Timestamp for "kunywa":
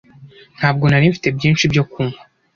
1.91-2.21